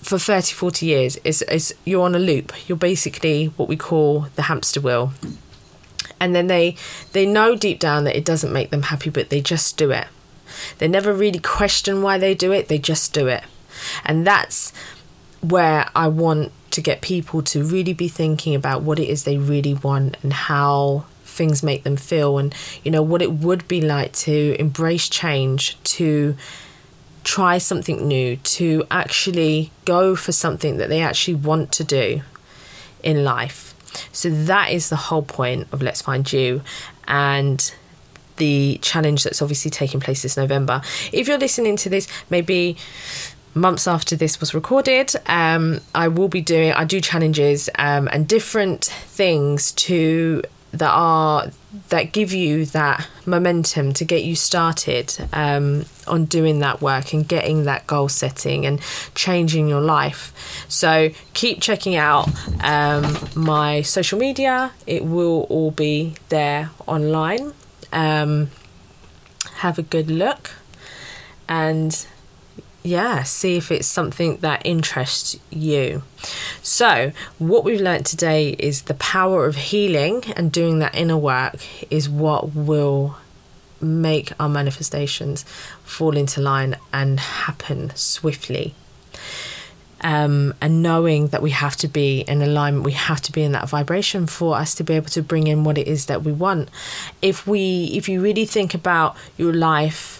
for 0.01 0.19
30, 0.19 0.53
40 0.53 0.85
years. 0.85 1.19
It's, 1.23 1.73
you're 1.85 2.03
on 2.03 2.15
a 2.15 2.19
loop. 2.19 2.53
You're 2.67 2.77
basically 2.77 3.47
what 3.57 3.67
we 3.67 3.75
call 3.75 4.27
the 4.35 4.43
hamster 4.43 4.79
wheel. 4.79 5.11
And 6.19 6.33
then 6.33 6.47
they 6.47 6.75
they 7.11 7.27
know 7.27 7.55
deep 7.55 7.79
down 7.79 8.05
that 8.05 8.15
it 8.15 8.25
doesn't 8.25 8.51
make 8.51 8.71
them 8.71 8.83
happy, 8.83 9.11
but 9.11 9.29
they 9.29 9.39
just 9.39 9.77
do 9.77 9.91
it 9.91 10.07
they 10.77 10.87
never 10.87 11.13
really 11.13 11.39
question 11.39 12.01
why 12.01 12.17
they 12.17 12.35
do 12.35 12.51
it, 12.51 12.67
they 12.67 12.77
just 12.77 13.13
do 13.13 13.27
it. 13.27 13.43
And 14.05 14.25
that's 14.25 14.73
where 15.41 15.89
I 15.95 16.07
want 16.07 16.51
to 16.71 16.81
get 16.81 17.01
people 17.01 17.41
to 17.41 17.63
really 17.63 17.93
be 17.93 18.07
thinking 18.07 18.55
about 18.55 18.81
what 18.81 18.99
it 18.99 19.07
is 19.07 19.23
they 19.23 19.37
really 19.37 19.73
want 19.73 20.17
and 20.21 20.33
how 20.33 21.05
things 21.23 21.61
make 21.61 21.83
them 21.83 21.95
feel 21.95 22.37
and 22.37 22.53
you 22.83 22.91
know 22.91 23.01
what 23.01 23.21
it 23.21 23.31
would 23.31 23.67
be 23.67 23.79
like 23.79 24.11
to 24.11 24.55
embrace 24.59 25.07
change 25.07 25.81
to 25.83 26.35
try 27.23 27.57
something 27.57 28.07
new 28.07 28.35
to 28.37 28.83
actually 28.89 29.71
go 29.85 30.15
for 30.15 30.31
something 30.31 30.77
that 30.77 30.89
they 30.89 31.01
actually 31.01 31.35
want 31.35 31.71
to 31.71 31.83
do 31.83 32.21
in 33.03 33.23
life 33.23 33.75
so 34.11 34.29
that 34.29 34.71
is 34.71 34.89
the 34.89 34.95
whole 34.95 35.21
point 35.21 35.67
of 35.71 35.81
let's 35.81 36.01
find 36.01 36.31
you 36.33 36.61
and 37.07 37.73
the 38.37 38.79
challenge 38.81 39.23
that's 39.23 39.41
obviously 39.41 39.71
taking 39.71 39.99
place 39.99 40.23
this 40.23 40.37
November. 40.37 40.81
If 41.11 41.27
you're 41.27 41.37
listening 41.37 41.75
to 41.77 41.89
this, 41.89 42.07
maybe 42.29 42.77
months 43.53 43.87
after 43.87 44.15
this 44.15 44.39
was 44.39 44.53
recorded, 44.53 45.13
um, 45.25 45.81
I 45.93 46.07
will 46.07 46.29
be 46.29 46.41
doing, 46.41 46.71
I 46.71 46.85
do 46.85 47.01
challenges 47.01 47.69
um, 47.77 48.07
and 48.11 48.27
different 48.27 48.85
things 48.85 49.71
to 49.73 50.43
that 50.71 50.91
are 50.91 51.49
that 51.89 52.11
give 52.11 52.33
you 52.33 52.65
that 52.65 53.07
momentum 53.25 53.93
to 53.93 54.05
get 54.05 54.23
you 54.23 54.35
started 54.35 55.15
um, 55.33 55.85
on 56.07 56.25
doing 56.25 56.59
that 56.59 56.81
work 56.81 57.13
and 57.13 57.27
getting 57.27 57.63
that 57.65 57.85
goal 57.87 58.09
setting 58.09 58.65
and 58.65 58.81
changing 59.15 59.67
your 59.67 59.81
life. 59.81 60.33
So 60.67 61.09
keep 61.33 61.61
checking 61.61 61.95
out 61.95 62.29
um, 62.63 63.17
my 63.35 63.81
social 63.81 64.19
media. 64.19 64.71
It 64.85 65.05
will 65.05 65.43
all 65.49 65.71
be 65.71 66.15
there 66.29 66.71
online 66.85 67.53
um, 67.91 68.49
have 69.55 69.77
a 69.77 69.83
good 69.83 70.09
look 70.09 70.51
and 71.47 72.05
yeah, 72.83 73.23
see 73.23 73.57
if 73.57 73.69
it's 73.69 73.87
something 73.87 74.37
that 74.37 74.65
interests 74.65 75.37
you. 75.49 76.03
So, 76.61 77.11
what 77.37 77.65
we've 77.65 77.81
learned 77.81 78.05
today 78.05 78.51
is 78.51 78.83
the 78.83 78.93
power 78.93 79.45
of 79.45 79.55
healing 79.55 80.23
and 80.37 80.51
doing 80.51 80.79
that 80.79 80.95
inner 80.95 81.17
work 81.17 81.57
is 81.91 82.07
what 82.09 82.55
will 82.55 83.17
make 83.81 84.31
our 84.39 84.49
manifestations 84.49 85.43
fall 85.83 86.15
into 86.15 86.41
line 86.41 86.77
and 86.93 87.19
happen 87.19 87.91
swiftly 87.95 88.73
um, 90.01 90.53
and 90.61 90.83
knowing 90.83 91.27
that 91.27 91.41
we 91.41 91.51
have 91.51 91.75
to 91.77 91.87
be 91.87 92.21
in 92.21 92.41
alignment, 92.41 92.85
we 92.85 92.91
have 92.93 93.21
to 93.21 93.31
be 93.31 93.43
in 93.43 93.51
that 93.53 93.69
vibration 93.69 94.27
for 94.27 94.55
us 94.55 94.75
to 94.75 94.83
be 94.83 94.93
able 94.93 95.09
to 95.09 95.21
bring 95.21 95.47
in 95.47 95.63
what 95.63 95.77
it 95.77 95.87
is 95.87 96.05
that 96.05 96.23
we 96.23 96.31
want. 96.31 96.69
If 97.21 97.47
we, 97.47 97.91
if 97.93 98.07
you 98.07 98.21
really 98.21 98.45
think 98.45 98.73
about 98.73 99.15
your 99.37 99.53
life 99.53 100.16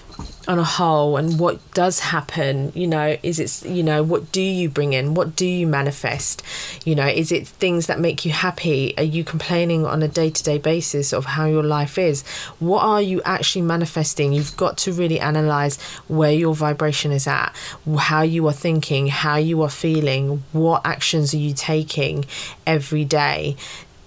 on 0.47 0.59
a 0.59 0.63
whole 0.63 1.17
and 1.17 1.39
what 1.39 1.59
does 1.74 2.00
happen 2.00 2.71
you 2.74 2.88
know 2.88 3.17
is 3.21 3.39
it 3.39 3.69
you 3.69 3.83
know 3.83 4.01
what 4.01 4.31
do 4.31 4.41
you 4.41 4.69
bring 4.69 4.93
in? 4.93 5.13
What 5.13 5.36
do 5.36 5.45
you 5.45 5.67
manifest? 5.67 6.43
You 6.86 6.95
know 6.95 7.07
is 7.07 7.31
it 7.31 7.47
things 7.47 7.88
that 7.88 8.00
make 8.00 8.25
you 8.25 8.31
happy? 8.31 8.93
Are 8.97 9.03
you 9.03 9.24
complaining 9.24 9.86
on 9.86 10.03
a 10.03 10.07
day-to-day 10.07 10.59
basis 10.59 11.13
of 11.13 11.25
how 11.25 11.45
your 11.45 11.63
life 11.63 11.97
is? 11.97 12.24
What 12.59 12.83
are 12.83 13.01
you 13.01 13.21
actually 13.25 13.63
manifesting? 13.63 14.33
You've 14.33 14.55
got 14.57 14.77
to 14.79 14.93
really 14.93 15.19
analyze 15.19 15.81
where 16.07 16.31
your 16.31 16.55
vibration 16.55 17.12
is 17.12 17.27
at 17.27 17.55
how 17.97 18.21
you 18.21 18.47
are 18.47 18.53
thinking 18.53 19.07
how 19.07 19.36
you 19.36 19.62
are 19.62 19.69
feeling 19.69 20.43
what 20.51 20.81
actions 20.86 21.33
are 21.33 21.38
you 21.38 21.53
taking 21.53 22.25
every 22.65 23.05
day 23.05 23.55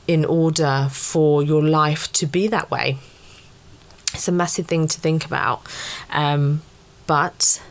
in 0.07 0.25
order 0.25 0.89
for 0.91 1.43
your 1.43 1.63
life 1.63 2.11
to 2.13 2.27
be 2.27 2.49
that 2.49 2.71
way 2.71 2.99
it's 4.15 4.29
a 4.29 4.33
massive 4.33 4.67
thing 4.67 4.89
to 4.89 5.01
think 5.01 5.25
about, 5.25 5.63
um, 6.11 6.63
but 7.07 7.63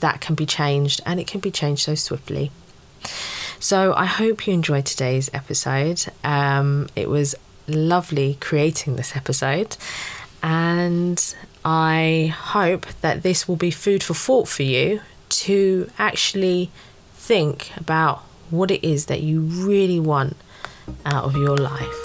that 0.00 0.20
can 0.20 0.34
be 0.34 0.46
changed 0.46 1.00
and 1.04 1.20
it 1.20 1.26
can 1.26 1.40
be 1.40 1.50
changed 1.50 1.82
so 1.82 1.94
swiftly. 1.94 2.50
So 3.58 3.94
I 3.94 4.06
hope 4.06 4.46
you 4.46 4.54
enjoyed 4.54 4.86
today's 4.86 5.30
episode. 5.32 6.04
Um, 6.24 6.88
it 6.96 7.08
was 7.08 7.34
lovely 7.68 8.36
creating 8.40 8.96
this 8.96 9.14
episode, 9.16 9.76
and 10.42 11.34
I 11.64 12.34
hope 12.36 12.86
that 13.02 13.22
this 13.22 13.46
will 13.46 13.56
be 13.56 13.70
food 13.70 14.02
for 14.02 14.14
thought 14.14 14.48
for 14.48 14.64
you 14.64 15.00
to 15.28 15.90
actually 15.98 16.70
think 17.14 17.70
about 17.76 18.18
what 18.50 18.70
it 18.70 18.84
is 18.84 19.06
that 19.06 19.22
you 19.22 19.40
really 19.40 20.00
want 20.00 20.36
out 21.06 21.24
of 21.24 21.34
your 21.36 21.56
life. 21.56 22.01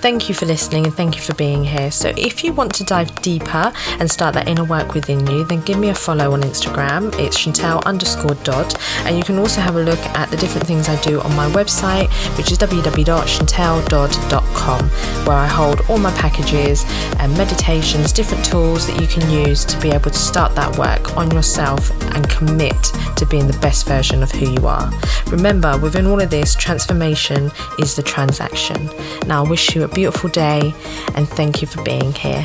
Thank 0.00 0.28
you 0.30 0.34
for 0.34 0.46
listening 0.46 0.86
and 0.86 0.94
thank 0.94 1.16
you 1.16 1.20
for 1.20 1.34
being 1.34 1.62
here. 1.62 1.90
So, 1.90 2.14
if 2.16 2.42
you 2.42 2.54
want 2.54 2.74
to 2.76 2.84
dive 2.84 3.14
deeper 3.20 3.70
and 3.98 4.10
start 4.10 4.32
that 4.32 4.48
inner 4.48 4.64
work 4.64 4.94
within 4.94 5.26
you, 5.26 5.44
then 5.44 5.60
give 5.60 5.78
me 5.78 5.90
a 5.90 5.94
follow 5.94 6.32
on 6.32 6.40
Instagram. 6.40 7.14
It's 7.18 7.36
Chantelle 7.36 7.82
underscore 7.84 8.36
Dodd. 8.36 8.74
And 9.00 9.18
you 9.18 9.22
can 9.22 9.38
also 9.38 9.60
have 9.60 9.76
a 9.76 9.82
look 9.82 9.98
at 10.16 10.30
the 10.30 10.38
different 10.38 10.66
things 10.66 10.88
I 10.88 10.98
do 11.02 11.20
on 11.20 11.36
my 11.36 11.50
website, 11.50 12.08
which 12.38 12.50
is 12.50 12.56
www.chantelledodd.com, 12.56 14.88
where 15.26 15.36
I 15.36 15.46
hold 15.46 15.82
all 15.90 15.98
my 15.98 16.12
packages 16.12 16.86
and 17.18 17.36
meditations, 17.36 18.10
different 18.10 18.46
tools 18.46 18.86
that 18.86 18.98
you 19.02 19.06
can 19.06 19.30
use 19.30 19.66
to 19.66 19.78
be 19.80 19.90
able 19.90 20.10
to 20.10 20.18
start 20.18 20.54
that 20.54 20.78
work 20.78 21.18
on 21.18 21.30
yourself 21.30 21.90
and 22.14 22.26
commit 22.30 22.82
to 23.16 23.26
being 23.26 23.46
the 23.46 23.58
best 23.58 23.86
version 23.86 24.22
of 24.22 24.30
who 24.30 24.50
you 24.50 24.66
are. 24.66 24.90
Remember, 25.26 25.76
within 25.78 26.06
all 26.06 26.22
of 26.22 26.30
this, 26.30 26.54
transformation 26.54 27.52
is 27.78 27.96
the 27.96 28.02
transaction. 28.02 28.88
Now, 29.26 29.44
I 29.44 29.48
wish 29.48 29.74
you 29.74 29.89
beautiful 29.90 30.30
day 30.30 30.72
and 31.14 31.28
thank 31.28 31.60
you 31.60 31.68
for 31.68 31.82
being 31.82 32.12
here. 32.12 32.44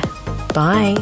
Bye. 0.54 0.96